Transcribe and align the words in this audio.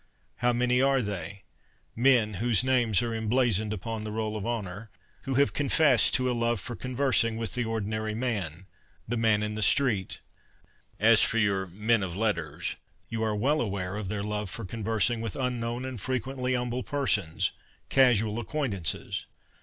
How 0.37 0.51
many 0.51 0.81
are 0.81 0.99
they— 0.99 1.43
men 1.95 2.33
whose 2.41 2.63
names 2.63 3.03
are 3.03 3.13
emblazoned 3.13 3.71
upon 3.71 4.03
the 4.03 4.11
roll 4.11 4.35
of 4.35 4.47
honour— 4.47 4.89
who 5.25 5.35
have 5.35 5.53
confessed 5.53 6.15
to 6.15 6.27
a 6.27 6.33
love 6.33 6.59
for 6.59 6.75
conversing 6.75 7.37
with 7.37 7.53
the 7.53 7.65
ordinary 7.65 8.15
man,' 8.15 8.65
the 9.07 9.15
man 9.15 9.43
in 9.43 9.53
the 9.53 9.61
street'! 9.61 10.19
As 10.99 11.21
for 11.21 11.37
your' 11.37 11.67
men 11.67 12.01
of 12.01 12.15
letters,' 12.15 12.77
you 13.09 13.21
are 13.21 13.35
well 13.35 13.61
aware 13.61 13.95
of 13.95 14.07
their 14.07 14.23
love 14.23 14.49
for 14.49 14.65
conversing 14.65 15.21
with 15.21 15.35
unknown 15.35 15.85
and 15.85 16.01
frequently 16.01 16.55
humble 16.55 16.81
persons,' 16.81 17.51
casual' 17.89 18.31
HUMBLY 18.33 18.45
TO 18.45 18.45
CONFESS' 18.53 18.59
19 18.95 18.97
acquaintances.' 18.97 19.25